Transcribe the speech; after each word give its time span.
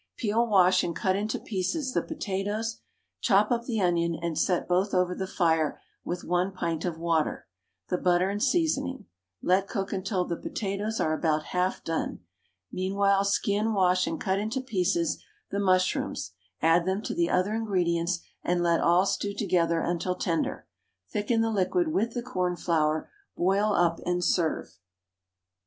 Peel, 0.17 0.47
wash, 0.47 0.83
and 0.83 0.95
cut 0.95 1.15
into 1.15 1.37
pieces 1.37 1.93
the 1.93 2.01
potatoes; 2.01 2.81
chop 3.19 3.51
up 3.51 3.65
the 3.65 3.79
onion, 3.79 4.15
and 4.19 4.35
set 4.35 4.67
both 4.67 4.95
over 4.95 5.13
the 5.13 5.27
fire 5.27 5.79
with 6.03 6.23
1 6.23 6.53
pint 6.53 6.83
of 6.85 6.97
water, 6.97 7.45
the 7.89 7.99
butter 7.99 8.27
and 8.27 8.41
seasoning; 8.41 9.05
let 9.43 9.67
cook 9.67 9.93
until 9.93 10.25
the 10.25 10.35
potatoes 10.35 10.99
are 10.99 11.13
about 11.15 11.43
half 11.53 11.83
done. 11.83 12.21
Meanwhile 12.71 13.25
skin, 13.25 13.73
wash, 13.73 14.07
and 14.07 14.19
cut 14.19 14.39
into 14.39 14.59
pieces 14.59 15.23
the 15.51 15.59
mushrooms, 15.59 16.31
add 16.63 16.85
them 16.87 17.03
to 17.03 17.13
the 17.13 17.29
other 17.29 17.53
ingredients, 17.53 18.21
and 18.43 18.63
let 18.63 18.81
all 18.81 19.05
stew 19.05 19.35
together 19.35 19.81
until 19.81 20.15
tender. 20.15 20.65
Thicken 21.11 21.41
the 21.41 21.51
liquid 21.51 21.89
with 21.89 22.15
the 22.15 22.23
cornflour, 22.23 23.11
boil 23.37 23.71
up, 23.71 23.99
and 24.03 24.23
serve. 24.23 24.79